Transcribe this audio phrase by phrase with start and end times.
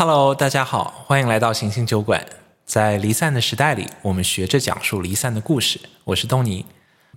[0.00, 2.24] Hello，大家好，欢迎来到行星酒馆。
[2.64, 5.78] 在离散的时代里，我们学着讲述离散的故事。
[6.04, 6.64] 我是东尼。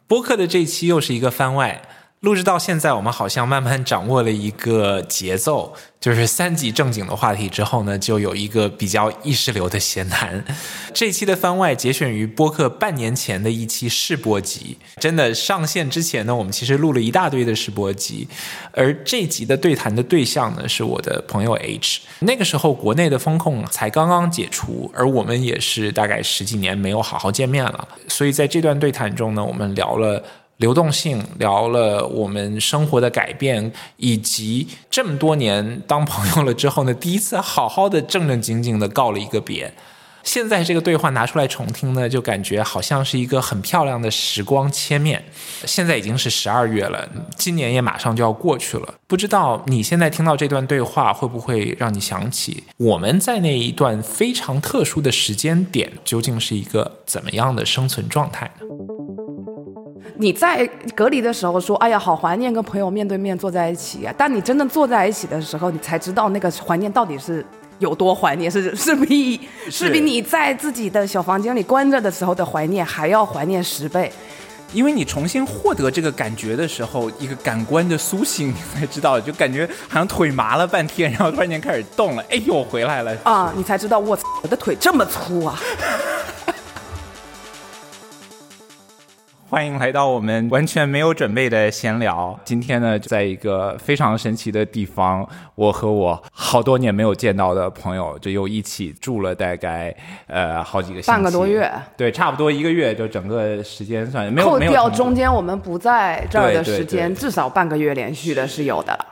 [0.05, 1.81] 播客的这一期又是一个番外。
[2.23, 10.41] 录制到现在，我们好像慢慢掌握了一个节奏，就是三集正经的话题之后呢，就有一个比较意识流的闲谈。
[10.93, 18.25] 这期的番外节选于播客半年前的一期试播集，真的上线之前呢，我们其实录了一大堆的试播集，
[18.71, 22.03] 而这集的对谈的对象呢，是我的朋友 H。
[22.19, 30.23] 那个时候国内的风控才刚刚解除，而我们也是大概十几年没有好好见面了，所以在这段对谈中呢，我们聊了。
[30.57, 39.73] 流动性聊了我们生活的改变，以及这么多年当朋友了之后呢，第一次好好的正正经经的告了一个别。
[40.23, 45.21] 现在这个对话拿出来重听呢，就感觉好像是一个很漂亮的时光切面。
[45.65, 48.93] 现在已经是十二月了，今年也马上就要过去了。
[49.05, 58.65] 不知道你现在听到这段对话，会不会让你想起我们在那一段非常特殊的时间点，究竟是一个怎么样的生存状态呢？
[60.15, 60.65] 你在
[60.95, 67.43] 隔离的时候说：“哎呀，好怀念跟朋友面对面坐在一起啊！”但你真正坐在一起的时候，你才知道那个怀念到底是
[67.79, 74.11] 有多怀念，是 是比是比你在自己的小房间里关着的时候的怀念还要怀念十倍。
[74.71, 83.53] 因为你重新获得这个感觉的时候，一个感官的苏醒，你才知道，就感觉好像腿麻了半天，然后突然间开始动了，哎呦，回来了啊！
[83.55, 85.59] 你才知道，我，我的腿这么粗啊！
[89.53, 92.35] 欢迎来到我们完全没有准备的闲聊。
[92.43, 95.23] 今天呢，在一个非常神奇的地方，
[95.53, 109.05] 我和我好多年没有见到的朋友，就又一起住了大概呃好几个星期，半个多月，对，差不多一个月，就整个时间算没有扣掉中间我们不在这儿的时间，至少半个月连续的是有的了。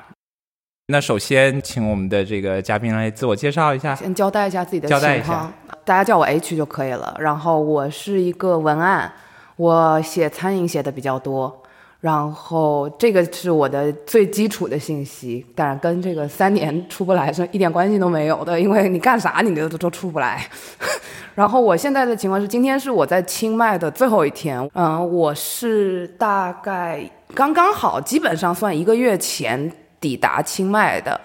[0.87, 5.53] 那首先，请我们的这个嘉宾来自我介绍一下，先交代一下自己的情况，
[5.85, 7.15] 大家叫我 H 就可以了。
[7.19, 9.13] 然后我是一个文案。
[9.61, 11.55] 我写餐饮写的比较多，
[11.99, 20.43] 然后这个是我的最基础的信息，当然跟这个三年出不来是一点关系都没有的，因为你干啥你都都出不来。
[21.35, 31.21] 然后我现在的情况是，今天是我在清迈的最后一天，嗯，我是大概刚刚好，基本上算一个月前抵达清迈的。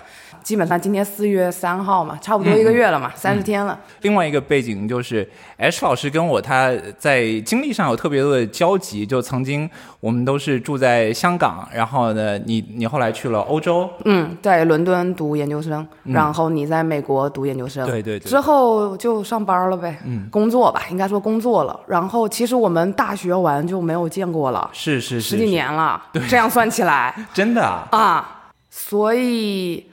[0.46, 3.76] 基本上今天四月三号嘛，差不多一个月了嘛，三十天了。
[4.02, 9.68] 另外一个背景就是，H 老师跟我他在经历上有特别多的交集，就曾经
[9.98, 18.00] 我们都是住在香港，然后呢，你你后来去了欧洲，嗯，在伦敦读研究生，然后你在美国读研究生，对。
[18.00, 21.80] 对对，之后就上班了呗，嗯，工作吧，应该说工作了。
[21.88, 29.84] 然后其实我们大学完就没有见过了，是是十几年了，对，这样算起来， 真的啊，所以。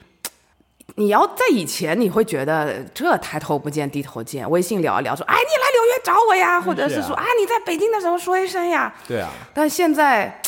[0.96, 8.94] 你要在以前，你会觉得这抬头不见低头见，微信聊一聊，说哎，你来纽约找我呀，或者是说啊，你在北京的时候说一声呀。
[9.08, 9.28] 对啊。
[9.52, 10.40] 但现在，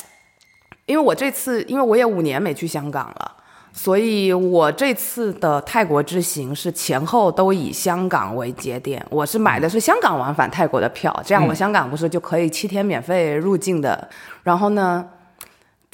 [0.86, 3.32] 因为我这次，因为我也五年没去香港了，
[3.72, 14.08] 所以我这次的泰国之行是前后都以香港为节点，我是买的是香港往返泰国的票，这样我香港不是就可以七天免费入境的，
[14.44, 15.04] 然后呢？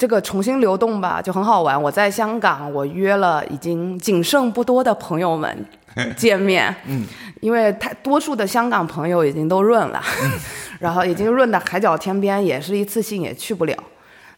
[0.03, 1.81] 这个重新流动吧，就很好玩。
[1.81, 5.65] 我在香港，我约了已经仅剩不多的朋友们
[6.17, 6.75] 见面。
[6.85, 7.05] 嗯，
[7.39, 10.03] 因为太多数的香港朋友已经都润了，
[10.77, 13.73] 然后已经润的海角天边，也是一次性也去不了。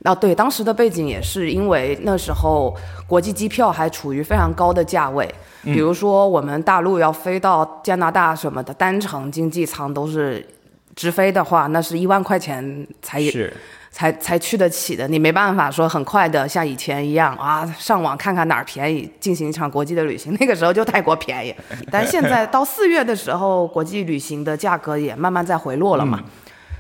[0.02, 2.72] 那，对，当时的背景也是因为那时候
[3.08, 5.28] 国际机票还处于非常高的价位，
[5.64, 10.48] 比如说我们大陆要飞到加拿大什么的，单程经济舱都是
[10.96, 13.52] 直飞的话，那是一万块钱才是。
[13.96, 20.36] 才才去得起的，你没办法说很快的像以前一样啊，上网看看哪儿便宜，进行一场国际的旅行。
[20.38, 21.56] 那个时候就泰国便宜，
[21.90, 26.20] 但现在到四月的时候，国际旅行的价格也慢慢在回落了嘛。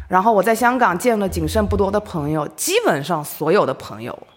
[0.09, 4.27] 然后我在香港见了仅剩不多的朋友，基本上所有的朋友，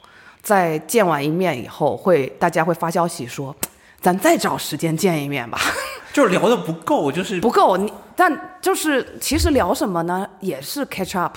[0.41, 3.53] 在见完一面以后，会大家会发消息说，
[4.01, 5.59] 咱再找时间见一面吧。
[6.15, 7.77] 就是聊的不够，就是不够。
[7.77, 10.25] 你但就是其实聊什么呢？
[10.39, 11.37] 也是 catch up。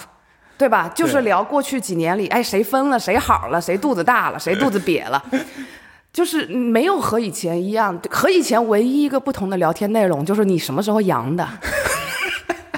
[0.62, 0.88] 对吧？
[0.94, 5.20] 就是聊过去几年里，哎，谁分了，谁好了，谁肚子大了，谁肚子瘪了，
[6.14, 8.00] 就是没有和以前一样。
[8.12, 11.50] 和以前唯一一个不同的聊天内容就是你什么时候阳的，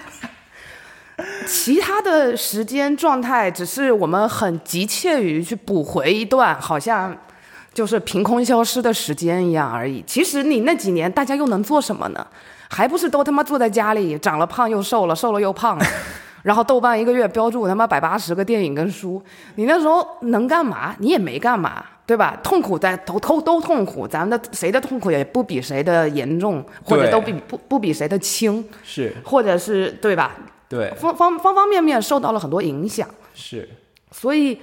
[1.45, 7.13] 其他的时间状态只是我们很急切于去补回一段好像
[7.73, 10.01] 就是凭空消失的时间一样而已。
[10.07, 12.25] 其实你那几年大家又能做什么呢？
[12.69, 15.77] 还不是都他妈坐在家里，长了胖又瘦了，瘦了又胖。
[16.43, 19.21] 然后豆瓣一个月标注他妈百八十个电影跟书，
[19.55, 20.95] 你那时候能干嘛？
[20.99, 22.39] 你也没干嘛，对吧？
[22.43, 30.35] 痛苦在都都都痛苦，咱们的谁的痛苦也不比谁的严重，或者都比不不比谁的轻，是或者是对吧？
[30.69, 33.69] 对方方方方面面受到了很多影响，是，
[34.11, 34.59] 所以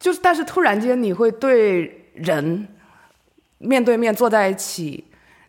[0.00, 2.66] 就是，但是突然间你会对人
[3.58, 5.04] 面对面坐在一起，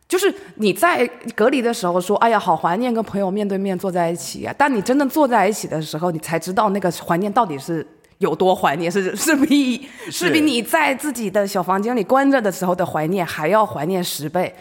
[0.07, 1.05] 就是你在
[1.35, 7.85] 隔离的时候说，哎呀，好怀念跟朋友面对面坐在一起呀、但你真正坐在一起的时候，你才知道那个怀念到底是。
[8.19, 14.51] 有多怀念是是比 是比你在自己的小房间里关着的时候的怀念还要怀念十倍。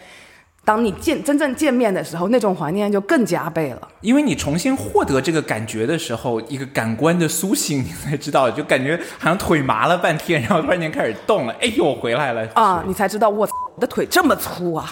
[0.63, 3.87] 当你见真正见面的时候，那种怀念就更加倍了。
[4.01, 14.87] 因为你重新获得这个感觉的时候，一个感官的苏醒，你才知道，就感觉好像腿麻了半天，然后突然间开始动了，哎呦，我回来了啊，你才知道我我的腿这么粗啊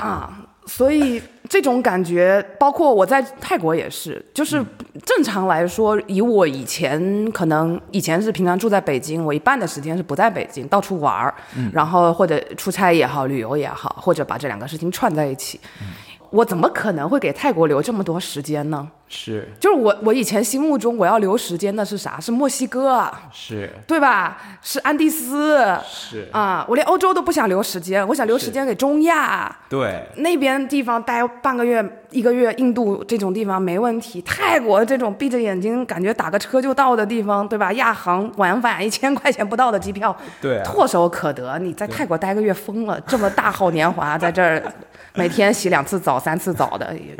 [0.00, 0.30] 啊！
[0.66, 4.64] 所以这种感觉，包括我在泰国也是，就是
[5.04, 11.34] 正常来说，以我以前可能以前是平常住在北京，我一半的时间是不在北京，到处玩儿，
[11.72, 15.58] 然后或者出差也好，旅游也好，或者把这两个事情串在一起，
[16.30, 18.88] 我怎么可能会给泰国留这么多时间呢？
[19.12, 22.20] 是就是我我以前心目中我要留时间的是啥？
[22.20, 23.22] 是墨西哥啊。
[23.32, 24.38] 是对吧？
[24.62, 34.22] 是安第斯，是啊，我连欧洲都不想留时间，我想留时间给中亚对那边地方待半个月、一个月，印度这种地方没问题。
[34.22, 37.72] 泰国这种闭着眼睛感觉打个车就到的地方，对吧？
[37.72, 41.58] 亚航往返一千块钱不到的机票，对啊唾手可得。
[41.58, 44.62] 你在泰国待个月疯了，这么大好年华在这儿，
[45.14, 47.16] 每天洗两次澡、三次澡的，也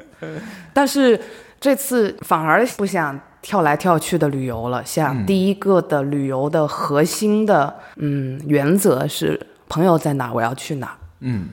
[0.73, 1.21] 但是
[1.61, 10.97] 这次反而不想跳来跳去的旅游了，想第一个的旅游的核心的嗯原则是朋友在哪，我要去哪。
[11.21, 11.49] 嗯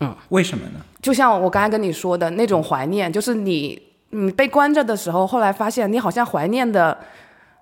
[0.00, 0.80] 嗯为什么呢？
[1.00, 3.80] 就像我刚才跟你说的那种怀念，就是你
[4.10, 6.96] 你被关着的时候，后来发现你好像怀念的。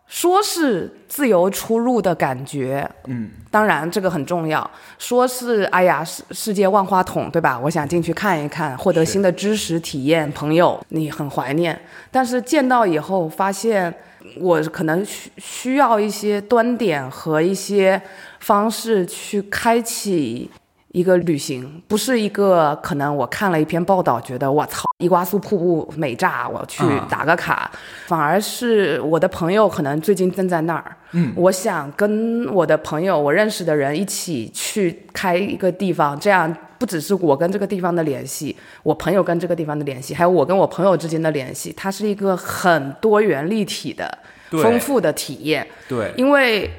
[0.09, 4.69] 说是自由出入的感觉，嗯，当然这个很重要。
[4.99, 7.59] 说是哎呀，世世界万花筒，对吧？
[7.59, 10.31] 我想进去看一看，获得新的知识体验。
[10.31, 11.79] 朋友，你很怀念，
[12.11, 13.93] 但是见到以后发现，
[14.39, 18.01] 我可能需需要一些端点和一些
[18.41, 20.49] 方式去开启
[20.97, 27.07] 一个旅行，不是一个可能我看了一篇报道，觉得我操，伊瓜苏瀑布美炸，我去啊。
[27.11, 27.71] 打个卡，
[28.07, 44.19] 反而是我的朋友可能最近正在那儿，嗯，我想跟我的朋友，我认识的人一起去开一个地方，这样不只是我跟这个地方的联系，我朋友跟这个地方的联系，还有我跟我朋友之间的联系，它是一个很多元立体的、
[44.51, 45.67] 丰富的体验。
[45.87, 46.11] 对。
[46.17, 46.71] 因为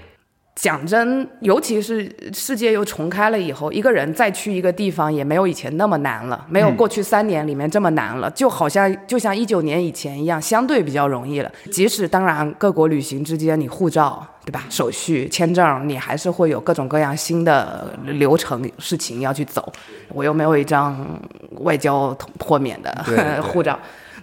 [0.59, 11.51] 讲真，尤其是世界又重开了以后，一个人再去一个地方也没有以前那么难了，没有过去三年里面这么难了，就好像就像一九年以前一样，相对比较容易了。
[11.71, 19.71] 即使当然各国旅行之间，你护照对吧、手续、签证，你还是会有各种各样新的流程事情要去走。
[20.09, 21.21] 我又没有一张
[21.59, 23.05] 外交豁免的
[23.45, 23.77] 护照。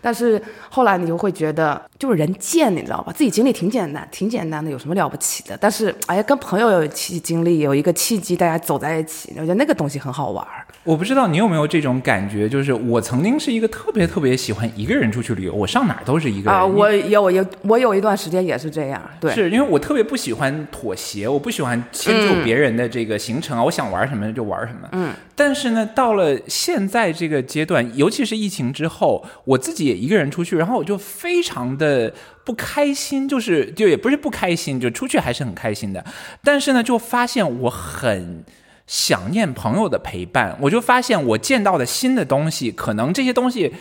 [0.04, 3.10] 但是后来你就会觉得，就是人贱，你知道吧？
[3.10, 5.56] 自己经历挺简单，挺简单的，有什么了不起的？
[5.58, 10.63] 但是，哎呀，跟朋友有一起经历，有一个契机，大家走在一起，我觉得那个东西很好玩儿。
[10.84, 16.60] 我不知道你有没有这种感觉，就是我曾经是一个特别特别喜欢一个人出去旅游，我上哪儿都是一个人。
[16.60, 24.88] 啊，因我有有我有一段时间也是这样，对，是因为我特别不喜欢妥协，我不喜欢迁就别人的这个行程啊，我想玩什么就玩什么。
[24.92, 32.12] 嗯，但是呢，到了现在这个阶段，尤其是疫情之后，我自己也一个人出去，然后我就非常的
[32.44, 36.04] 不开心，就是就也不是不开心，就出去还是很开心的，
[36.42, 38.44] 但是呢，就发现我很。
[38.86, 43.72] 想念朋友的陪伴，我就发现我见到的新的东西，可能这些东西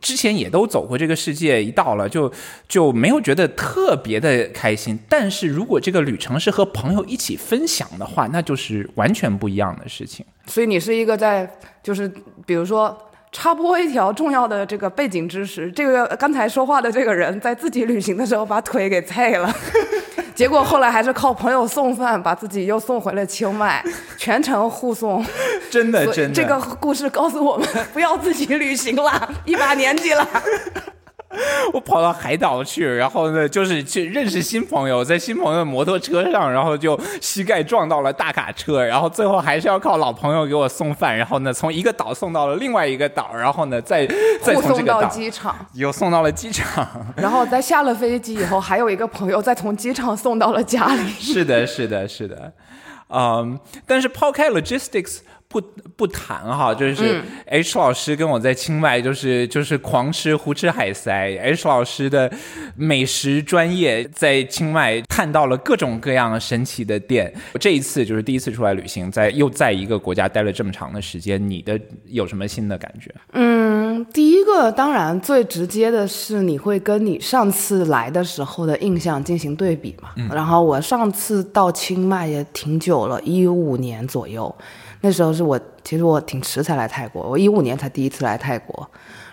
[0.00, 2.32] 之前也都走过这个世界一道了，就
[2.68, 4.98] 就没有觉得特别的开心。
[5.08, 10.24] 但是如果这个旅程是和朋友一起分享的话，那就是完全不一样的事情。
[10.46, 11.50] 所以你是一个在
[11.82, 12.10] 就是
[12.44, 12.96] 比如说。
[13.32, 19.54] 插播一条重要的这个背景知识，这个刚才说话的这个人在自己旅行的时候把腿给菜了，
[20.36, 23.82] 结果后来还是靠朋友送饭把自己又送回了清迈，
[24.18, 25.24] 全程护送。
[25.70, 30.28] 真的，真的，这个故事告诉我们，不要自己旅行了，一把年纪了。
[31.74, 44.06] 我跑到海岛去，然后呢，就是去认识新朋友，在新朋友的摩托车上，然后就膝盖撞到了大卡车，然后最后还是要靠老朋友给我送饭，然后呢，从一个岛送到了另外一个岛，然后呢，再
[44.40, 46.86] 再护送到从这个岛机场，又送到了机场。
[47.16, 51.08] 然后在下了飞机以后，还有一个朋友再从机场送到了家里。
[51.18, 52.52] 是的，是的，是的。
[53.08, 55.18] 嗯，但是抛开 logistics，
[55.60, 55.62] 不
[55.96, 62.30] 不谈哈，嗯就是 H 老师跟我在清迈就是就是狂吃胡吃海塞，H 老师的
[62.76, 67.32] 美食专业在清迈看到了各种各样神奇的店。
[67.58, 73.10] 这一次就是第一次出来旅行，在又在一个国家待了这么长的时间，你的有什么新的感觉？
[73.32, 80.10] 嗯，第一个当然最直接的是你会跟你上次来的时候的印象进行对比嘛。
[80.30, 84.54] 然后我上次到清迈也挺久了，一五年左右，
[85.06, 88.90] 那时候是我其实我挺迟才来泰国，我一五年才第一次来泰国。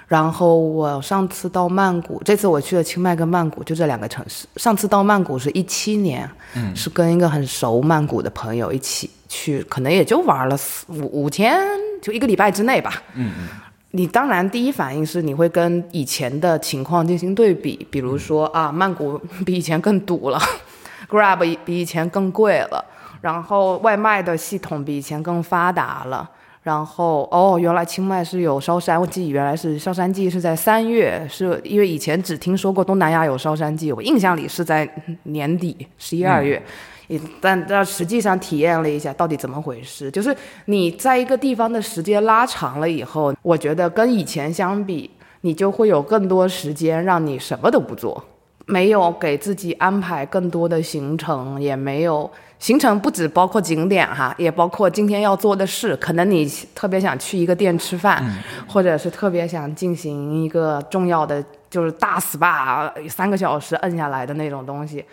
[0.08, 4.46] 然后我上次到曼谷，这次我去了清迈跟曼谷，就这两个城市。
[4.58, 11.60] 上次到曼谷是一七年，嗯，是跟一个很熟曼谷的朋友一起去，可能也就玩了四五五天，
[12.04, 13.02] 就一个礼拜之内吧。
[13.16, 13.48] 嗯嗯。
[13.90, 20.40] 你当然第一反应是你会跟以前的情况进行对比，比如说啊，曼谷 比以前更堵了，
[21.10, 22.86] Grab 比以前更贵了，
[23.24, 26.30] 然后外卖的系统比以前更发达了。
[26.62, 34.90] 然后哦，原来清迈是有烧山季，原来是烧山季是在三月，是因为以前只听说过东南亚有烧山季，我印象里是在
[35.24, 36.62] 年底十一二月，
[37.08, 40.34] 也但但实际上体验了一下到底怎么回事，就是
[40.66, 45.12] 你在一个地方的时间拉长了以后，我觉得跟以前相比，
[45.42, 48.24] 你就会有更多时间让你什么都不做。
[48.66, 52.30] 没有给自己安排更多的行程，也没有
[52.60, 55.96] 行程不止包括景点哈，也包括今天要做的事。
[55.98, 58.24] 可能你特别想去一个店吃饭，
[58.68, 65.04] 或者是特别想进行一个重要的，就是大 SPA 三个小时摁下来的那种东西。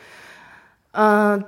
[0.92, 1.42] 嗯、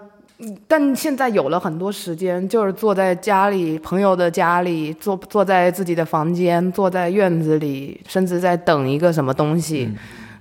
[0.66, 9.88] 但现在有了很多时间，就是坐在家里朋友的家里，坐坐在自己的房间，坐在院子里，甚至在等一个什么东西，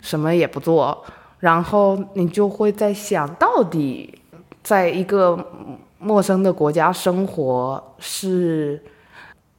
[0.01, 1.05] 什么也不做。
[1.41, 4.17] 然后你就会在想，到底
[4.63, 5.37] 在一个
[5.97, 8.81] 陌生的国家生活是，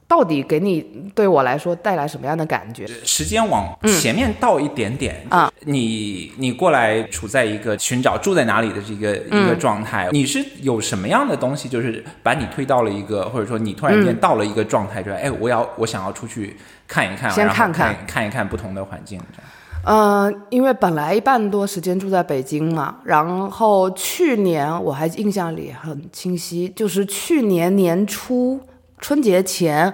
[0.07, 0.81] 到底给你
[1.13, 2.87] 对我来说带来什么样的感觉？
[2.87, 16.55] 时间往前面倒一点点啊，你你过来处在一个寻找住在哪里的这个嗯一个状态，你是有什么样的东西，就是把你推到了一个，或者说你突然间到了一个状态，就是哎，我要我想要出去
[16.87, 17.93] 看一看，先看看。
[17.93, 19.49] 看看一看不同的环境，这样
[19.85, 28.59] 嗯，因为本来一半多时间住在北京嘛，然后去年我还印象里很清晰，就是去年年初
[28.99, 29.93] 春节前，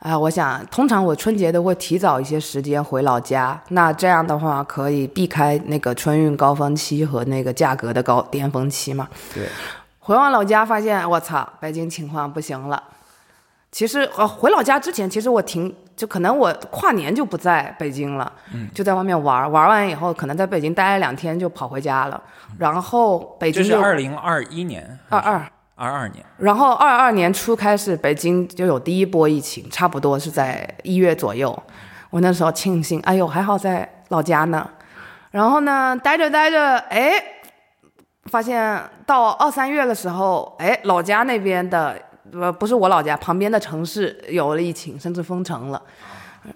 [0.00, 9.08] 啊、我想通常我春节都会提早一些时间回老家，那这样的话可以避开那个春运高峰期和那个价格的高巅峰期嘛。
[9.32, 9.46] 对，
[10.00, 12.82] 回完老家发现，我操，北京情况不行了。
[13.70, 18.32] 其实呃，回老家之前，其实我挺就可能我跨年就不在北京了，
[18.74, 22.20] 就在外面玩儿，玩完以后可能在北京待了两天就跑回家了，
[22.58, 31.62] 然后北京就是二零二一年二二，二二年，然后二二年初开始北京就有第一波疫情，差不多是在一月左右，
[32.10, 34.68] 我那时候庆幸，哎呦还好在老家呢，
[35.30, 37.12] 然后呢待着待着，哎，
[38.24, 41.96] 发现到二三月的时候，哎老家那边的。
[42.32, 45.80] 呃，不是我老家旁边的城市有了疫情，甚至封城了。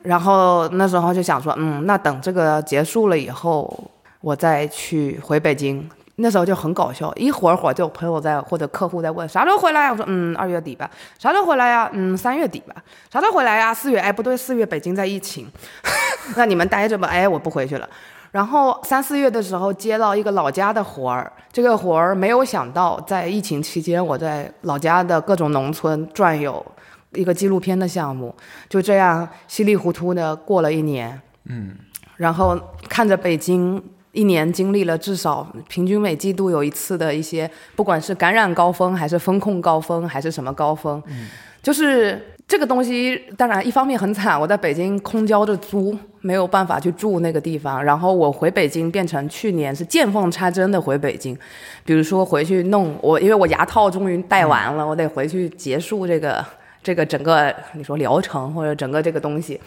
[0.02, 3.90] 然后那时候就想说，嗯，那等这个结束了以后，
[4.20, 5.88] 我再去回北京。
[6.18, 9.90] 那时候就很搞笑，一会儿会儿就有朋友在或者客户在问啥时候回来呀？
[9.92, 10.90] 我说嗯，二月底吧。
[11.18, 11.90] 啥时候回来呀？
[11.92, 12.74] 嗯，三月底吧。
[13.12, 13.74] 啥时候回来呀？
[13.74, 13.98] 四月。
[13.98, 15.46] 哎，不对，四月北京在疫情，
[16.34, 17.06] 那你们待着吧。
[17.08, 17.86] 哎，我不回去了。
[18.36, 26.62] 然后三四月的时候接到一个老家的活儿，这个活儿没有想到，在疫情期间我在老家的各种农村转悠，
[27.14, 28.34] 一个纪录片的项目，
[28.68, 31.18] 就这样稀里糊涂的过了一年。
[31.46, 31.74] 嗯，
[32.16, 41.02] 然后看着北京一年经历了至少平均每季度有一次的一些，不管是感染高峰，还是风控高峰，还是什么高峰，
[41.62, 47.82] 就是这个东西，当然一方面很惨，我在北京空交着租，没有办法去住那个地方。
[47.82, 51.36] 然后我回北京变成去年是见缝插针的回北京，
[51.84, 56.44] 比如说回去弄我，因为我牙套终于戴完了，我得回去结束这个
[56.84, 59.60] 这个整个你说疗程或者整个这个东西。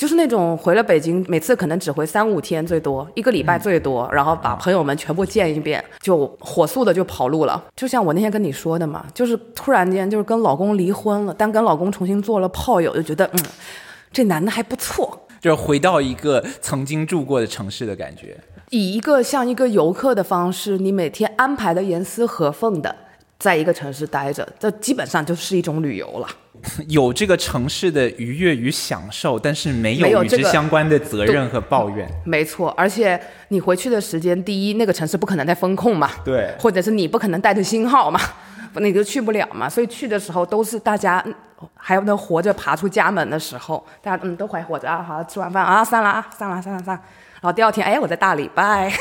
[0.00, 7.62] 就是那种回了北京，每次可能只回三五天最多，一个礼拜最多，然后把朋友们全部见一遍，就火速的就跑路了。
[7.76, 13.40] 就像我那天跟你说的嘛，就是突然间就是跟老公离婚了，但跟老公重新做了炮友，就觉得嗯，
[14.10, 15.26] 这男的还不错。
[15.38, 18.34] 就是回到一个曾经住过的城市的感觉。
[18.70, 22.96] 以一个像一个游客的方式，你每天安排的严丝合缝的，
[23.38, 26.26] 在一个城市待着，这基本上就是一种旅游了。
[26.88, 32.08] 有这个城市的愉悦与享受，但是没没有与之相关的责任和抱怨。
[32.24, 38.20] 没错，而且你回去的时间，第一，那个城市不可能再风控嘛，对或者是你不可能带着星号嘛，
[38.80, 39.68] 你就去不了嘛。
[39.68, 41.34] 所以去的时候都是大家嗯
[41.74, 47.00] 还能活着爬出家门的时候，大家嗯都还活着啊，好吃完饭啊散了啊散了散了散了，
[47.40, 48.92] 然后第二天哎我在大理拜。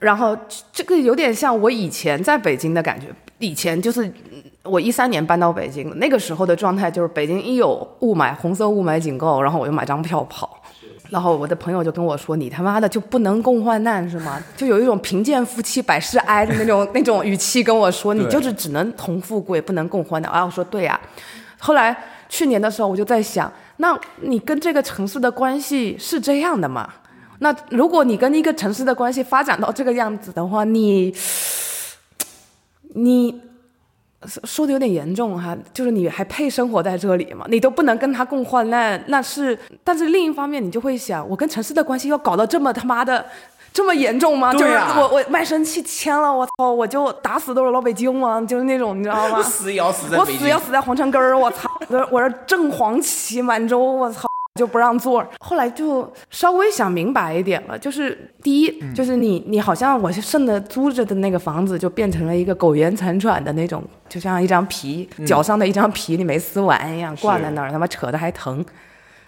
[0.00, 0.36] 然后
[0.70, 3.06] 这个有点像我以前在北京的感觉，
[3.38, 4.33] 以前就是嗯
[4.64, 10.58] 我一三年搬到北京，那个时候的状态就是北京一有雾霾，红色雾霾警告，然后我就买张票跑。
[11.10, 20.98] 然后我的朋友就跟我说：“你他妈的就不能共患难是吗？” 就有一种贫贱夫妻百事哀的那种 那种语气跟我说：“你就是只能同富贵，不能共患难。”啊，我说对呀、
[21.58, 21.94] 后来
[22.28, 26.88] 去年的时候，我就在想，那你跟这个城市的关系是这样的吗？
[27.40, 31.14] 那如果你跟一个城市的关系发展到这个样子的话，你
[32.94, 33.40] 你
[34.44, 37.46] 说的有点严重哈，就是你还配生活在这里吗？
[37.48, 39.58] 你都不能跟他共患难，那是。
[39.82, 43.24] 但是另一方面，你就会想，我跟城市的关系要搞到这么他妈的。
[43.72, 44.52] 这么严重吗？
[44.52, 48.40] 对啊就是我我卖身契签了，我操，我就打死都是老北京吗？
[48.42, 49.42] 就是那种你知道吗？
[49.42, 51.68] 死也要死在我死要死在皇城根儿，我操！
[51.88, 54.28] 我我这正黄旗满洲，我操！
[54.54, 68.64] 就不让座，后来就稍微想明白一点了，就是第一，就是你你好像我剩的租着的那个房子，就变成了一个苟延残喘的那种，就像一张皮，脚上的一张皮，你没撕完一样挂在那儿，他妈扯的还疼，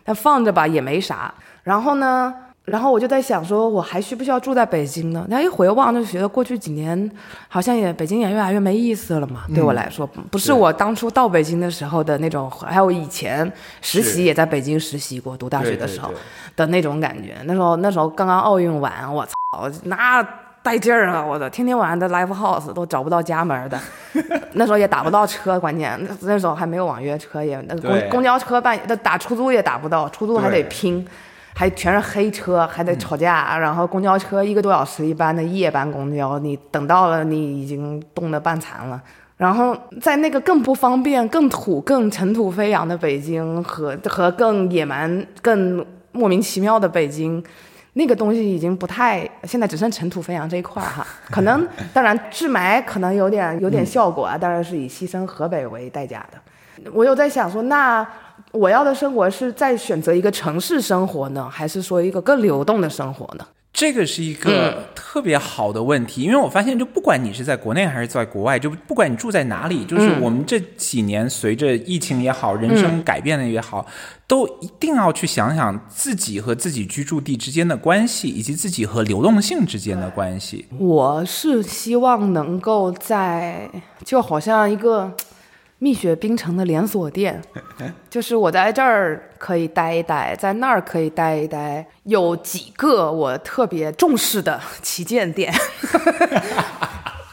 [0.05, 1.35] 但放着吧也没啥。
[1.65, 2.33] 然后呢，
[2.67, 5.25] 然后我就在想说，我还需不需要住在北京呢？
[5.31, 7.11] 然后一回望就觉得过去几年
[7.49, 9.45] 好像也北京也越来越没意思了嘛。
[9.55, 16.11] 对我来说，不是是我当初到北京的时候的那种，还有以前实习也在北京实习过，读大学的时候
[16.57, 17.37] 的那种感觉。
[17.45, 20.21] 那时候那时候刚刚奥运完，我操，那
[20.61, 21.25] 带劲儿啊！
[21.25, 23.81] 我的天天晚上的 live house 都找不到家门的，
[24.55, 31.07] 那时候也打不到车，关键那那时候还没有网约车，也那对公公交车半夜打出租也打不到，出租还得对拼。
[31.59, 39.03] 还全是黑车，还得吵架，然后公交车一个多小时一班的夜班公交，你等到了，你已经冻得半残了。
[39.39, 45.83] 然后在那个更不方便、更土、更尘土飞扬的北京和和更野蛮、更
[46.13, 47.43] 莫名其妙的北京，
[47.95, 51.07] 那个东西已经不太，现在只剩尘土飞扬这一块儿哈。
[51.33, 56.39] 可能当然治霾可能有点有点效果啊，当然是以牺牲河北为代价的。
[56.93, 58.07] 我有在想说，那
[58.53, 63.47] 我要的生活是在选择一个城市生活呢，还是说一个更流动的生活呢？
[63.73, 73.85] 这个是一个特别好的问题，因为我发现，就不管你是在国内还是在国外，就不管你住在哪里，就是我们这几年随着疫情也好，人生改变的也好，
[74.27, 80.65] 都一定要去想想自己和自己居住地之间的关系，以及自己和流动性之间的关系。
[80.79, 83.69] 我是希望能够在，
[84.07, 85.13] 就好像一个
[85.79, 87.43] 蜜雪冰城的连锁店，
[88.09, 95.53] 就是我在这儿可以待一待，在那儿可以待一待，有几个我特别重视的旗舰店。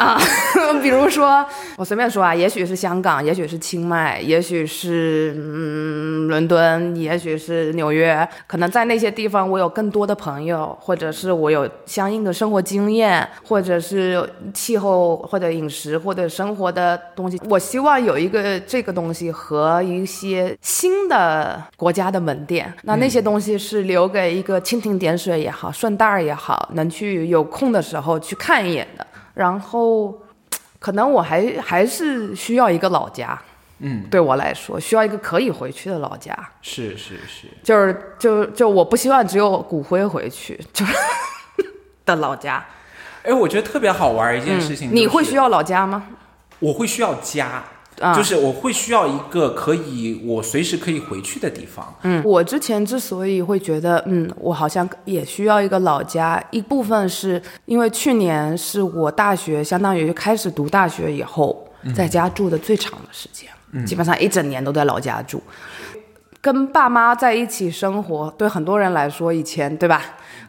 [0.04, 0.20] 啊，
[0.84, 1.46] 比如说
[1.78, 17.40] 我随便说啊，也许是香港，也许是清迈，也许是嗯伦敦，也许是纽约，可能在那些地方我有更多的朋友，或者是我有相应的生活经验，或者是气候或者饮食或者生活的东西。
[17.50, 29.08] 我希望有一个这个东西和一些新的国家的门店，那那些东西是留给一个蜻蜓点水也好，顺带儿也好，能去有空的时候去看一眼的。
[29.34, 30.22] 然后，
[30.80, 33.40] 可能我还还是需要一个老家，
[33.80, 36.38] 嗯，对我来说，需要一个可以回去的老家。
[36.62, 40.94] 是是是，就是就就我不希望只有骨灰回去，就 是
[42.06, 42.64] 的老家。
[43.24, 46.08] 哎，我觉得特别好玩一件事情、嗯你会需，要老家吗？
[46.60, 47.64] 我会需要家。
[48.04, 51.96] 啊就是我会需要一个可以我随时可以回去的地方。
[52.04, 63.50] 嗯，我之前之所以会觉得，嗯，我好像也需要一个老家，一部分是因为去年是我大学相当于开始读大学以后，在家住的最长的时间，
[63.86, 65.42] 基本上一整年都在老家住。
[66.42, 70.02] 跟爸妈在一起生活，对很多人来说，以前对吧？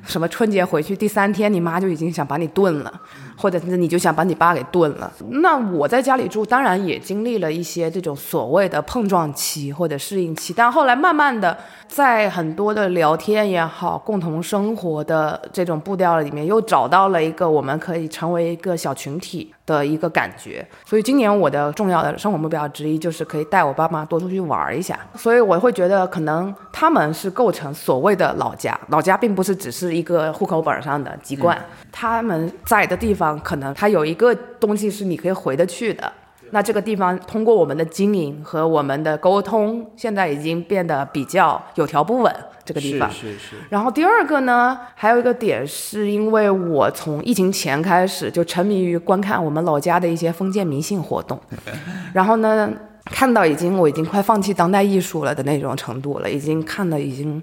[0.04, 2.92] 什么春节回去第三天，你妈就已经想把你炖了，
[3.36, 5.12] 或者是你就想把你爸给炖了。
[5.28, 20.66] 那我在家里住，当然也经历了一些这种所谓的碰撞期或者适应期，但后来慢慢的，在很多的聊天也好，共同生活的这种步调里面，又找到了一个我们可以成为一个小群体的一个感觉。
[20.84, 24.98] 所以今年我的重要的生活目标之一就是可以带我爸妈多出去玩一下。
[25.16, 31.56] 所以我会觉得，可能他们是构成所谓的老家，老家并不是只是一个户口本上的籍贯，
[31.92, 36.12] 他们在的地方可能它有一个东西是你可以回得去的。
[36.50, 42.32] 那这个地方通过我们的经营和我们的沟通，现在已经变得比较有条不紊。
[42.64, 51.38] 这个地方是是是，然后第二个呢，还有一个点是因为我从疫情前开始就沉迷于观看我们老家的一些封建迷信活动，
[52.14, 52.70] 然后呢，
[53.06, 57.42] 看到已经我已经快放弃当代艺术了的那种程度了，已经看的已经。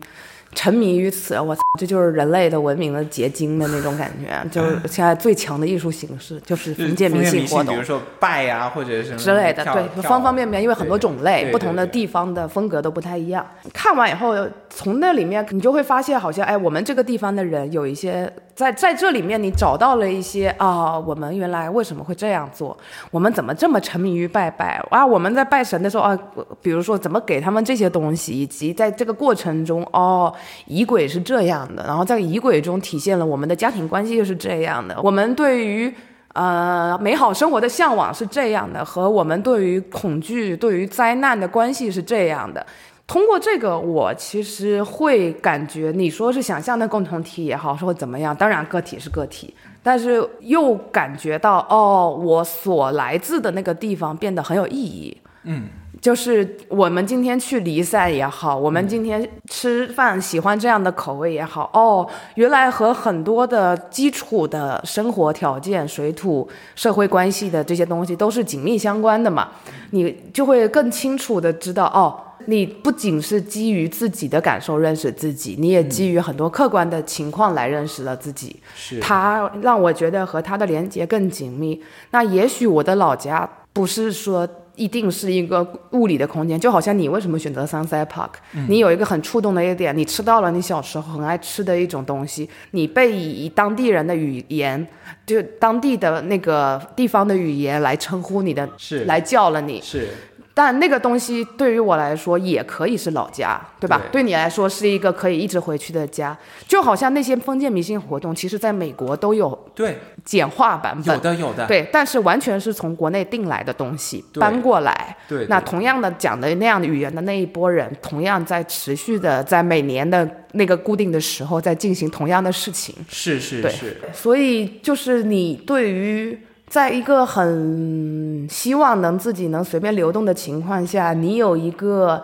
[0.54, 13.46] 沉迷于此，我操，这就是人类的文明的结晶的那种感觉， 就是现在最强的艺术形式，就是封建迷信活动，比如说拜呀，或者是之类的，对，方方面面，因为很多种类，不同的地方的风格都不太一样。
[13.74, 14.36] 看完以后，
[14.70, 22.78] 从那里面你就会发现，好像哎，我们这个地方的人有一些在在这里面，你找到了一些啊，我们原来为什么会这样做？
[23.10, 25.04] 我们怎么这么沉迷于拜拜啊？
[25.04, 26.18] 我们在拜神的时候啊，
[26.62, 30.32] 比如说怎么给他们这些东西，以及在这个过程中哦。
[30.68, 35.94] 仪轨是这样的，然后在仪轨中体现了我们的家庭关系又是这样的，我们对于
[36.34, 42.66] 呃美好生活的向往是这样的，和我们对于恐惧、对于灾难的关系是这样的。
[43.12, 55.18] 通过这个，我其实会感觉，你说是想象的共同体也好，说怎么样，当然个体是个体，但是又感觉到哦，我所来自的那个地方变得很有意义。
[55.44, 55.68] 嗯。
[56.02, 69.50] 就是我们今天去离散也好，我们今天吃饭喜欢这样的口味也好，哦，原来和很多的基础的生活条件、水土、社会关系的这些东西都是紧密相关的嘛，
[69.92, 78.56] 你就会更清楚的知道，哦，你不仅是基于自己的感受认识自己，你也基于很多客观的情况来认识了自己。
[78.76, 81.82] 是，它让我觉得和它的连接更紧密。
[82.12, 84.48] 那也许我的老家不是说。
[84.78, 94.88] 一定是一个物理的空间，就好像你为什么选择 Sunset Park？、嗯你有一个很触动的一点，你吃到了你小时候很爱吃的一种东西，你被以当地人的语言，
[95.26, 99.82] 就当地的那个地方的语言来称呼你的，是来叫了你。
[99.82, 100.08] 是
[100.54, 104.02] 但那个东西对于我来说也可以是老家，对吧？
[104.12, 106.38] 对你来说是一个可以一直回去的家，
[106.68, 111.16] 就好像那些封建迷信活动，其实在美国都有对，简化版本。
[111.16, 115.16] 有的有的，对，但是完全是从国内订来的东西搬过来。
[115.28, 122.94] 对，对那同样的讲的那样的语言的那一波人，同样在持续的在每年的那个固定的时候在进行同样的事情。
[123.08, 126.38] 是是是，所以就是你对于
[126.72, 132.24] 在一个很希望能自己能随便流动的情况下，你有一个。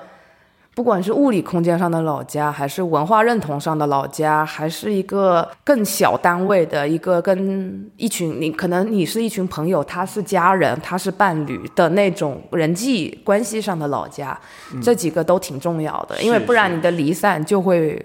[0.74, 14.40] 不管是物理空间上的老家，还是文化认同上的老家，还是一个更小单位的一个跟一群你可能你是一群朋友，他是家人，他是伴侣的那种人际关系上的老家，
[14.80, 18.00] 这几个都挺重要的，因为不然你的离散就会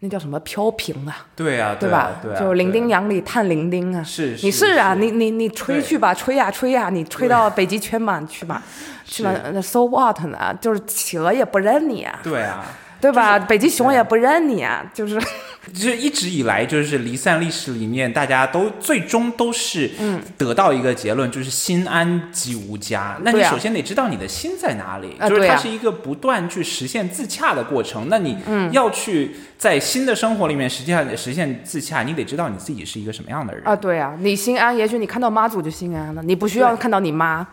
[0.00, 1.98] 那叫什么飘萍啊，对啊，对吧？
[1.98, 2.74] 啊对啊，就零对啊。
[2.80, 4.02] 丁洋里探零丁啊。
[4.04, 5.00] 是你是啊，是。
[5.00, 8.62] 你你你吹去吧，吹呀、吹呀、你吹到北极圈嘛，去吧，
[9.04, 10.54] 去吧，那 so what 呢？
[10.60, 12.64] 就是企鹅也不认你啊，对啊，
[13.00, 13.38] 对吧？
[13.38, 15.20] 北极熊也不认你啊，就是
[15.72, 19.90] 就是一直以来，就是离散历史里面，大家都最终都是
[20.38, 23.16] 得到一个结论，就是心安即无家。
[23.22, 28.08] 那你首先得知道你的心在哪里，就是它是一个不断去实现自洽的过程。
[28.08, 28.36] 那你
[28.72, 33.62] 要去在新的生活里面实际上实现自洽，你得知道你自己是一个什么样的人。
[33.66, 37.46] 啊，对啊，你心安，也许你看到妈祖就心安了，你不需要看到你妈，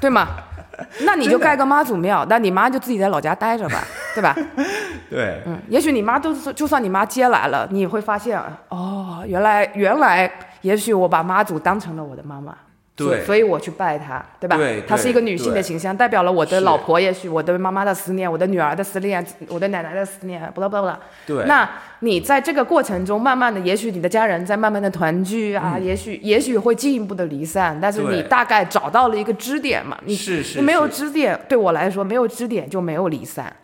[0.00, 0.28] 对吗？
[1.00, 3.82] 那你就盖个妈祖庙，那你妈就自己在老家待着吧，
[4.16, 4.34] 对吧？
[5.10, 10.30] 对，嗯，也许你妈都是，就算你妈接来了，你也会发现，哦，原来原来，
[10.62, 12.56] 也许我把妈祖当成了我的妈妈。
[12.96, 14.56] 对所以我去拜她，对吧？
[14.56, 20.98] 对她是一个女性的形象，代表了我的老婆，也许我的妈妈的思念，我的女儿的思念，我的奶奶的思念，不啦不啦不啦。
[21.26, 33.54] 对，那你在这个过程中，慢慢的，也许你的家人在慢慢的团聚啊，也许也许会进一步的离散，但是你大概找到了一个支点嘛，你是是你没有支点，对我来说没有支点就没有离散。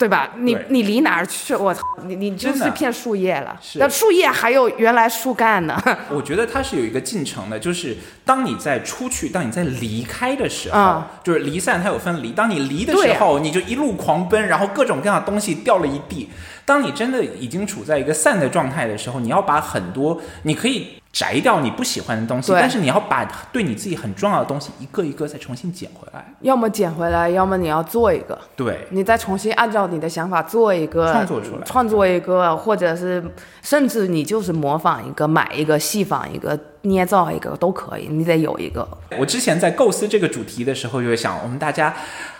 [0.00, 0.30] 对吧？
[0.38, 1.54] 你你离哪儿去？
[1.54, 1.82] 我操！
[2.06, 3.54] 你你就真的是片树叶了。
[3.60, 5.78] 是那树叶还有原来树干呢。
[6.08, 12.32] 我觉得它是有一个进程的，就是当你在出去，当你在离开的时候，啊就是离散，它有分离。
[12.32, 16.30] 当你离的时候，你就一路狂奔，然后各种各样的东西掉了一地。
[16.64, 22.60] 当你真的已经处在一个散的状态的时候，你要把很多你可以摘掉你不喜欢的东西，对。
[22.60, 26.24] 但是你要把对你自己很重要的东西一个一个再重新捡回来。
[26.40, 31.62] 要么捡回来，要么你要做一个，对，你再重新按照你的想法做一个创作出来。
[31.64, 33.22] 创作一个，或者是
[33.60, 38.86] 甚至你就是模仿一个、买一个、戏仿一个、捏造一个都可以，你得有一个。
[39.18, 41.92] 我之前在构思这个主题的时候，就会想，我们大家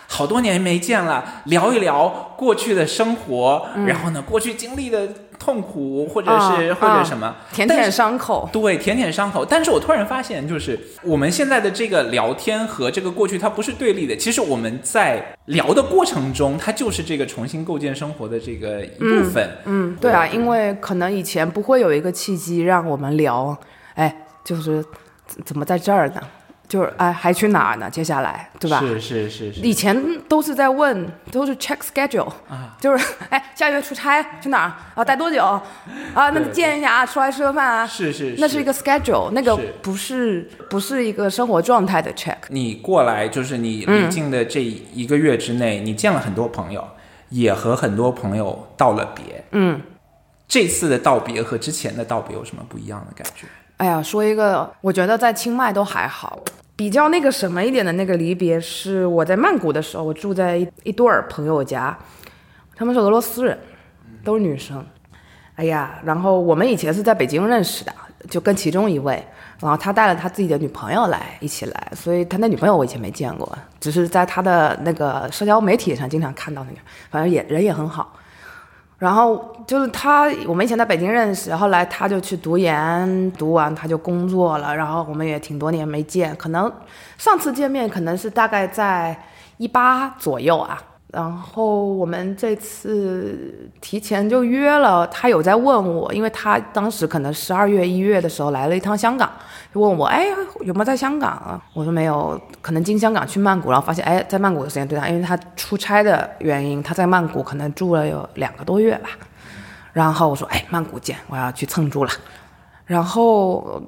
[0.07, 5.07] 好多年没见了，聊一聊过去的生活，然后呢，过去经历的
[5.43, 8.47] 痛苦，或者是、啊或者什么，啊舔舔伤口。
[8.53, 9.43] 对，舔舔伤口。
[9.43, 14.15] 但是我突然发现，就是我们现在的这个聊天和这个过去，它不是对立的。
[14.15, 19.49] 其实我们在聊的过程中，它就是这个重新构建生活的这个一部分。
[19.65, 23.57] 嗯，对啊，因为可能以前不会有一个契机让我们聊，
[23.95, 24.85] 哎，就是
[25.25, 26.21] 怎怎么在这儿呢？
[26.71, 27.89] 就是哎，还去哪儿呢？
[27.89, 28.79] 接下来，对吧？
[28.79, 29.59] 是是是是。
[29.59, 35.03] 以前都是在问，都是 check schedule，啊、就是哎，下个月出差去哪儿啊？
[35.03, 35.61] 待多久啊？
[36.13, 37.85] 那对见一下啊，出来吃个饭啊。
[37.85, 42.37] 是是那是一个 schedule，那个不是不是一个生活状态的 check。
[42.47, 46.87] 你过来就是你嗯离境的这一个月之内，你见了很多朋友，
[47.27, 49.43] 也和很多朋友道了别。
[49.51, 49.81] 嗯，
[50.47, 53.45] 这次的道别和之前的道别有什么不一样的感觉？
[53.75, 56.39] 哎呀，说一个，我觉得在清迈都还好。
[56.81, 61.95] 比较那个什么一点的那个离别是我在曼谷的时候，我住在一一对儿朋友家，
[62.75, 63.55] 他们是俄罗斯人，
[64.23, 64.83] 都是女生。
[65.53, 67.93] 哎呀，然后我们以前是在北京认识的，
[68.27, 69.23] 就跟其中一位，
[69.59, 76.77] 然后他带了他自己的女朋友来一起来，所以他那女朋友我以前没见过，只是在他的那个社交媒体上经常看到那个，
[77.11, 78.11] 反正也人也很好。
[79.01, 86.71] 然后就是他，我们以前在北京认识，后来他就去读研，读完他就工作了，然后我们也挺多年没见，可能
[87.17, 89.19] 上次见面可能是大概在
[89.57, 90.79] 一八左右啊。
[91.11, 99.29] 然后我们这次提前就约了，他有在问我，因为他当时可能十二月一月的时候来了一趟香港，
[99.73, 100.27] 就问我，哎，
[100.61, 101.61] 有没有在香港啊？
[101.73, 109.09] 我说没有，可能经香港去曼谷，然后发现，哎，在曼谷的时间对他，因为他出差的原因，他在曼谷可能住了有两个多月吧。
[109.91, 112.11] 然后我说，哎，曼谷见，我要去蹭住了。
[112.85, 113.81] 然后，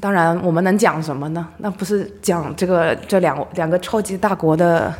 [0.00, 1.46] 当然我们能讲什么呢？
[1.58, 4.90] 那不是讲这个这两两个超级大国的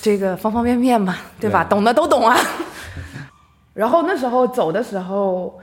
[0.00, 1.64] 这个方方面面嘛，对吧？
[1.64, 2.36] 对懂的都懂啊。
[3.74, 5.58] 然后那时候走的时候，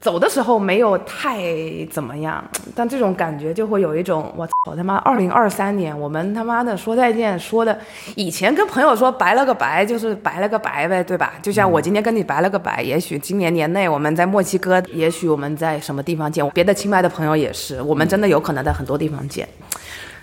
[0.00, 1.42] 走的时候没有太
[1.90, 2.44] 怎么样，
[2.76, 7.76] 但这种感觉就会有一种我操他妈，二零二三年我们他妈的说再见说的，
[8.14, 11.32] 以前跟朋友说拜了个拜就是拜了个拜呗，对吧？
[11.42, 19.48] 就像我今天跟你拜了个拜，也许今年年内我们在墨西哥，也许我们在什么地方见，别的清迈的朋友也是，我们真的有可能在很多地方见。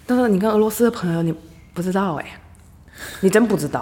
[0.06, 1.34] 但是你跟俄罗斯的朋友，你
[1.74, 2.26] 不知道哎，
[3.22, 3.82] 你真不知道。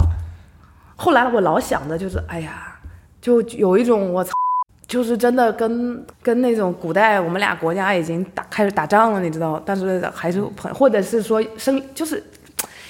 [0.96, 2.76] 后来我老想的就是，哎呀，
[3.22, 4.32] 就有一种我操，
[4.88, 12.24] 就是真的跟跟那种古代我们俩国家已经打开始打仗了，你知道，但是还是朋，或者是说生就是。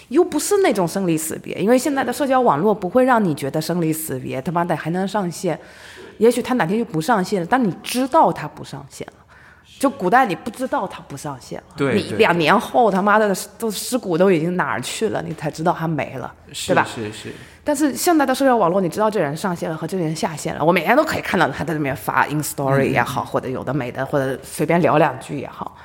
[0.09, 5.57] 又不是那种生离死别，因为现在的社交网络不会让你觉得生离死别，他妈的还能上线，
[6.17, 9.20] 也许他哪天就不上线了，但你知道他不上线了。
[9.81, 16.85] 就古代你不知道他不上线了，对对你两年后他妈的都尸骨都已经哪儿去了，你才知道他没了，是对吧？
[16.87, 25.75] 是是，但是现在的社交网络，你知道这人上线了和这人下线了，我每天都可以看到他在那边发 in story 也好，或者有的没的，或者随便聊两句也好。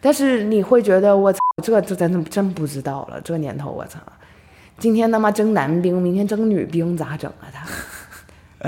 [0.00, 4.00] 但是你会觉得我操，这这真真不知道了，这年头我操，
[4.78, 7.64] 今天他妈征男兵，明天征女兵，咋整啊他？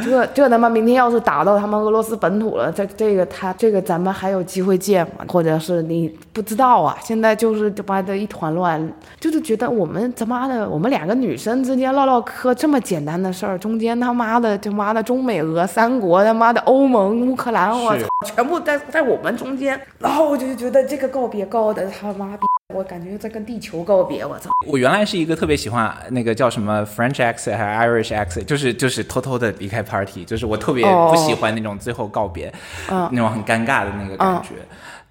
[0.04, 5.24] 这这他妈明天要是打到他们俄罗斯本土了，这这个他这个咱们还有机会见吗？
[5.28, 6.96] 或者是你不知道啊？
[7.02, 22.45] 现在就是他妈的一团乱，就是觉得我们他妈的我们两个女生之间唠唠嗑这么简单的事儿，中间他妈的他妈的中美俄三国他妈的欧盟乌克兰，我操，全部在在我们中间，然后我就觉得这个告别告的他妈逼，
[22.76, 24.50] 我感觉在跟地球告别，我操。
[24.66, 32.52] 我原来是一个特别喜欢那个叫什么 French exit 还是 Irish exit，就是就是偷偷的离开 party，就是我特别哦不喜欢那种最后告别，
[32.90, 34.50] 嗯那种很尴尬的那个感觉。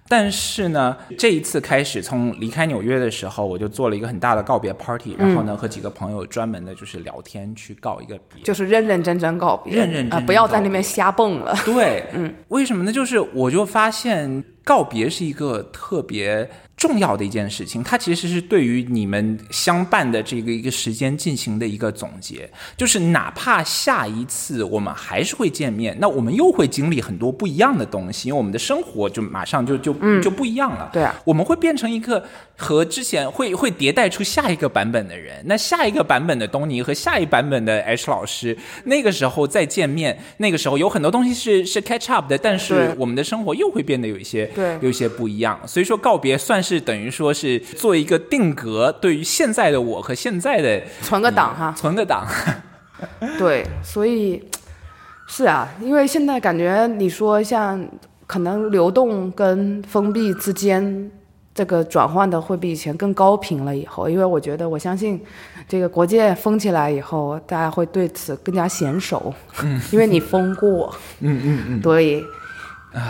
[0.07, 8.43] 但是呢，这一次开始从离开纽约的时候，我就做了一个很大的告别 party，然后呢和几个朋友专门的就是聊天去告一个别。
[8.43, 11.55] 就是认认真真告别，认认真真啊，不要在那边瞎蹦了。
[11.65, 12.91] 对，嗯，为什么呢？
[12.91, 16.47] 就是我就发现告别是一个特别
[16.85, 22.47] 重要的一件事情，它其实是对于你们相伴的这个一个时间进行的一个总结。
[22.77, 30.91] 就是哪怕下一次我们还是会见面，那我们又会经历很多不一样的东西，因为我们的生活就马上就就、就不一样了。
[30.93, 32.23] 对啊我们会变成一个
[32.57, 35.43] 和之前会会迭代出下一个版本的人。
[35.45, 45.59] 那下一个版本的东尼和下一版本的 H 老师，那个时候再见面，那个时候有很多东西是是 catch up 的，但是我们的生活又会变得有一些对有一些不一样。
[45.67, 52.25] 所以说告别算是等于说是做一个定格，对于现在的我和现在的存个档哈，存个档。
[53.37, 54.41] 对，所以
[55.27, 57.85] 是啊，因为现在感觉你说像
[58.25, 61.11] 可能流动跟封闭之间
[61.55, 63.75] 这个转换的会比以前更高频了。
[63.75, 65.19] 以后，因为我觉得我相信，
[65.69, 69.33] 这个国界封起来以后，大家会对此更加娴熟。
[69.63, 72.21] 嗯，因为你封过，嗯嗯嗯，对，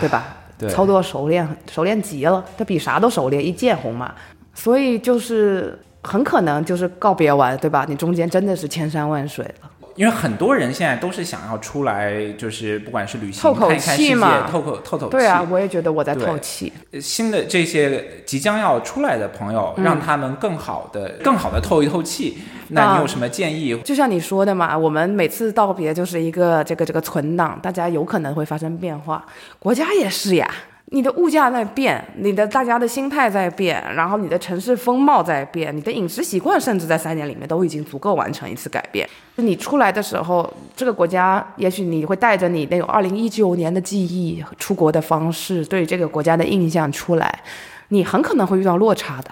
[0.00, 0.36] 对吧？
[0.56, 4.14] 对操作熟练，熟练极了，他比啥都熟练，一见红嘛。
[4.54, 7.84] 所以就是很可能就是告别完，对吧？
[7.88, 9.70] 你中间真的是千山万水了。
[9.96, 14.14] 因为很多人现在都是想要出来，就是不管是旅行、透口看一看世界
[14.50, 15.10] 透口透透气。
[15.10, 16.72] 对啊，我也觉得我在透气。
[17.00, 22.38] 新的这些即将要出来的朋友，让他们更好的、更好的透一透气。
[22.68, 23.76] 那你有什么建议？
[23.84, 29.24] 就像你说的嘛，我们每次道别就是一个这个这个存档，大家有可能会发生变化，
[29.58, 30.50] 国家也是呀。
[30.92, 39.08] 你的物价在变，你的大家的心态在变，然后你的城市风貌在变，你的饮食习惯甚至在三年里面都已经足够完成一次改变。
[39.34, 47.42] 你出来的时候，这个国家也许你会带着你那种二零一九年的记忆、出国的方式，对这个国家的印象出来，
[47.88, 49.30] 你很可能会遇到落差的。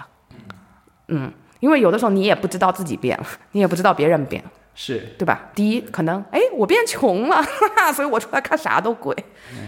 [1.09, 4.51] 嗯，因为有的时候你也不知道自己变了，你也不知道别人变了。
[4.77, 5.41] 是对吧？
[5.55, 9.17] 第一，可能哎，我变穷了，哈哈，所以我出来看啥都贵，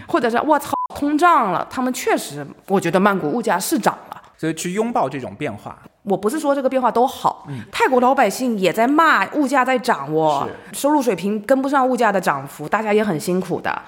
[0.05, 1.65] 或者是我操，通胀了。
[1.69, 4.21] 他们确实，我觉得曼谷物价是涨了。
[4.37, 5.77] 所以去拥抱这种变化。
[6.03, 13.81] 我不是说这个变化都好，泰国老百姓也在骂物价在涨哦，收入水平跟不上物价的涨幅，大家也很辛苦的，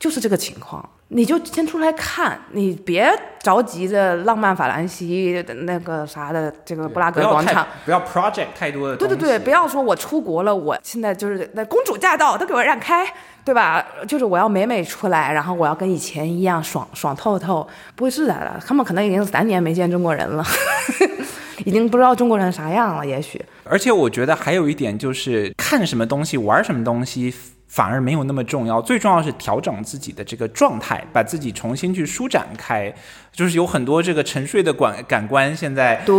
[0.00, 0.84] 就是这个情况。
[1.12, 8.96] 你就先出来看，你别着急着浪漫法兰西的那个啥的这个布拉格广场，不要 project 太多的。
[8.96, 13.04] 对对对，不要说我出国了，我现在就是那公主驾到，都给我让开，
[13.44, 13.84] 对吧？
[14.06, 18.62] 就是我要美美出来，然后我要跟以前一样爽爽透透，不会是的了。
[18.64, 20.44] 他们可能已经三年没见中国人了，
[21.66, 23.44] 已经不知道中国人啥样了，也许。
[23.64, 27.34] 而且我觉得还有一点就是，看什么东西、玩什么东西，
[27.70, 28.82] 反而没有那么重要。
[28.82, 32.92] 最重要是调整自己的这个状态，把自己重新去舒展开。
[33.30, 36.16] 就是有很多这个沉睡的感感官，现在对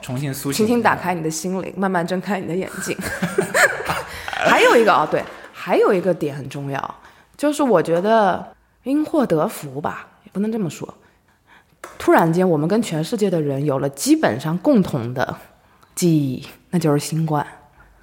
[0.00, 0.66] 重新苏醒。
[0.66, 2.96] 轻轻打开你的心灵，慢慢睁开你的眼睛。
[4.46, 5.22] 还有一个啊，对，
[5.52, 6.94] 还有一个点很重要，
[7.36, 10.94] 就是我觉得因祸得福吧，也不能这么说。
[11.98, 15.36] 突然间，我们跟全世界的人有了基本上共同的
[15.94, 17.46] 记忆，那就是新冠。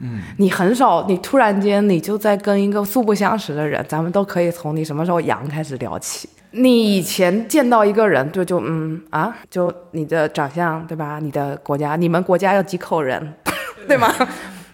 [0.02, 6.28] 嗯，你很少，你突然间你就在跟一个素不相识的人，咱们都可以从你什么时候阳开始聊起。
[6.54, 11.20] 你以前见到一个人，就，就嗯啊，就你的长相，对吧？
[11.22, 13.34] 你的国家，你们国家有几口人，
[13.88, 14.14] 对吗？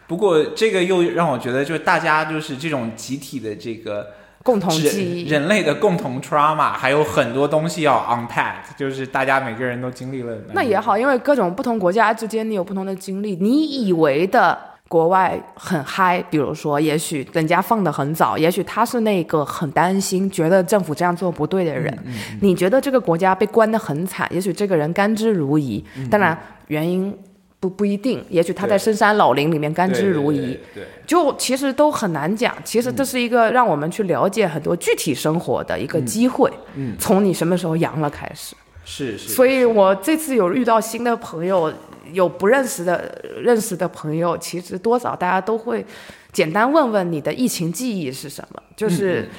[0.08, 4.08] 不过这个又让我觉得，就是大家就是这种集体的这个
[4.42, 5.30] 共同人记忆。
[5.30, 10.36] 人类的共同 trauma，还有很多东西要 unpack，就是大家每个人都经历了。
[10.54, 21.95] 那也好，因为各种不同国家之间你有不同的经历，你以为的国外很嗨，比如说，也许人家放的很早，也许他是那个很担心，觉得政府这样做不对的人。
[22.41, 27.13] 你觉得这个国家被关得很惨，也许这个人甘之如饴，当然原因
[27.60, 30.36] 不不一定，也许他在深山老林里面甘之如饴。
[30.36, 36.52] 对对对对就其实都很难讲，其实这是一个让我们去了解很多具体生活的一个机会。
[36.76, 38.56] 嗯，从你什么时候阳了开始。
[38.86, 39.30] 是是。
[39.30, 41.73] 所以我这次有遇到新的朋友，
[42.13, 45.86] 有不认识的认识的朋友，其实多少大家都会
[46.32, 49.30] 简单问问你的疫情记忆是什么，就是。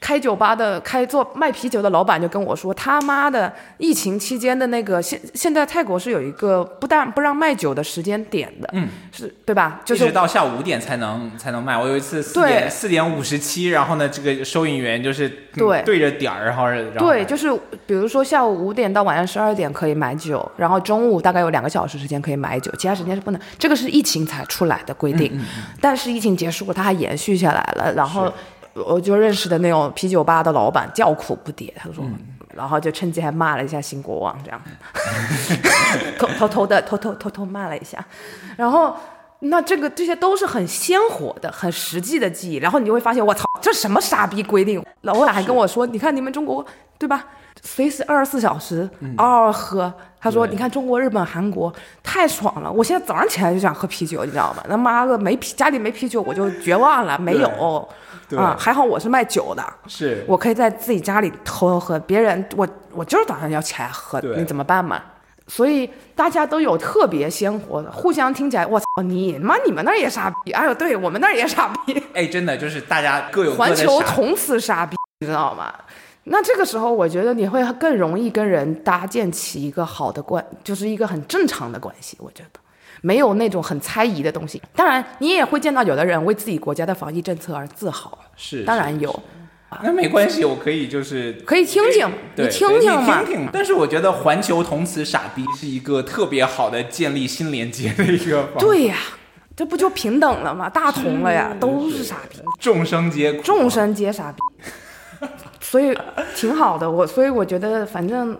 [0.00, 9.80] 开酒吧的、开做卖啤酒的老板就跟我说，他妈的，疫情期间的那个现现在泰国是有一个不但不让卖酒的时间点的，嗯，是对吧？
[9.84, 11.76] 就一直是到下午五点才能才能卖。
[11.76, 17.52] 我有一次四点四点五十七，然后呢，这个收银员就是嗯对对着点儿，然后然后对，就是
[17.86, 23.40] 比如说下午五点到晚上十二点可以买酒，然后中午大概有两个小时时间可以买酒，其他时间是不能。
[23.58, 25.40] 这个是疫情才出来的规定，
[25.80, 27.92] 但是疫情结束了，它还延续下来了。
[27.94, 28.32] 然后
[28.84, 32.04] 我就认识的那种啤酒吧的老板叫苦不迭，他说。
[32.54, 34.58] 然后就趁机还骂了一下新国王，这样，
[36.18, 38.02] 偷偷偷的偷偷偷偷骂了一下，
[38.56, 38.96] 然后
[39.40, 44.82] 那这个这些都是很鲜活的、很实际的记忆，然后你就会发现，我操，这什么傻逼规定？
[45.02, 46.64] 老板还跟我说，你看你们中国
[46.96, 47.26] 对吧？
[47.60, 49.92] 随时二十四小时嗷嗷喝。
[50.18, 51.70] 他说，你看中国、日本、韩国
[52.02, 54.64] 太爽了，我现在早上起来就想喝啤酒，你知道吗？
[54.66, 57.86] 他妈的没啤，家里没啤酒我就绝望了，没有。
[58.28, 65.02] 对啊，还好我是卖酒的，是我可以在自己家里偷偷喝，别人我我就是早上要起来喝，你怎么办嘛？
[65.48, 75.72] 所以大家都有特别鲜活的，互相听起来，我操你妈你们那儿也傻逼，哎呦对我们那儿也傻逼， 哎，真的就是大家各有各环球同此傻逼，你知道吗？
[76.24, 82.16] 那这个时候，我觉得你会更容易跟人搭建起一个好的关，就是一个很正常的关系。
[82.20, 82.58] 我觉得
[83.02, 84.60] 没有那种很猜疑的东西。
[84.74, 89.22] 当然，你也会见到有的人为自己国家的防疫政策而自豪，是，当然有。
[89.82, 92.94] 那没关系，我可以就是可以听听，你听听
[93.44, 93.50] 嘛。
[93.52, 98.60] 但是我觉得环球同词傻逼是一个特别好的建立新连接的一个方法。
[98.60, 98.96] 对呀，
[99.56, 100.70] 这不就平等了吗？
[100.70, 105.26] 大同了呀，都是傻逼，众生皆，众生皆傻逼，
[105.60, 105.94] 所以
[106.34, 106.88] 挺好的。
[106.88, 108.38] 我所以我觉得反正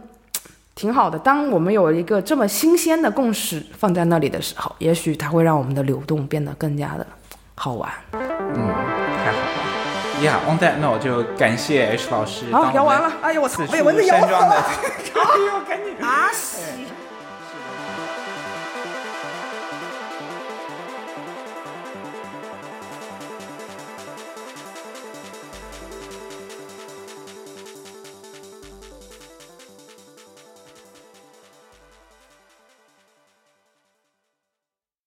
[0.77, 1.19] 挺好的。
[1.19, 7.07] 当我们有一个这么新鲜的共识放在那里的时候，也许它会让我们的流动变得更加的
[7.55, 7.91] 好玩。
[8.13, 8.21] 嗯，
[9.25, 10.23] 太好了。
[10.23, 12.53] 呀、yeah,，on that note 就感谢 H 老师。
[12.53, 13.11] 好，聊完了。
[13.23, 14.65] 哎呦我操，被蚊子咬死了。
[15.17, 16.87] 哎呦，赶紧啊西！